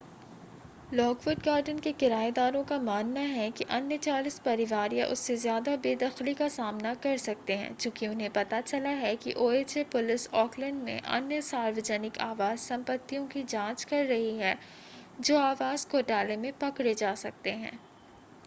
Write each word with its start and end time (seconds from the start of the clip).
Lockwood 0.91 1.41
Garden 1.45 1.79
के 1.79 1.91
किरायेदारों 1.93 2.63
का 2.63 2.77
मानना 2.79 3.19
​​है 3.31 3.49
कि 3.51 3.63
अन्य 3.71 3.97
40 3.97 4.37
परिवार 4.39 4.93
या 4.93 5.05
उससे 5.07 5.35
ज़्यादा 5.35 5.75
बेदखली 5.83 6.33
का 6.33 6.47
सामना 6.47 6.93
कर 7.03 7.17
सकते 7.17 7.55
हैं 7.55 7.73
चूँकि 7.75 8.07
उन्हें 8.07 8.29
पता 8.31 8.61
चला 8.63 8.89
है 9.03 9.15
कि 9.17 9.33
ओएचए 9.39 9.83
पुलिस 9.91 10.27
ऑकलैंड 10.35 10.81
में 10.83 10.99
अन्य 10.99 11.41
सार्वजनिक 11.43 12.17
आवास 12.21 12.67
संपत्तियों 12.69 13.27
की 13.27 13.43
जाँच 13.45 13.83
कर 13.83 14.05
रही 14.05 14.35
है 14.37 14.57
जो 15.19 15.37
आवास 15.39 15.87
घोटाले 15.91 16.37
में 16.37 16.51
पकड़े 16.59 16.93
जा 16.95 17.15
सकते 17.17 17.51
हैं 17.57 17.79